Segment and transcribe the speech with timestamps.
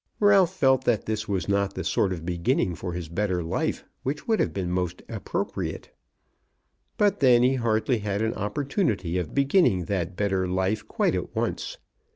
[0.19, 4.27] Ralph felt that this was not the sort of beginning for his better life which
[4.27, 5.91] would have been most appropriate;
[6.97, 11.77] but then he hardly had an opportunity of beginning that better life quite at once.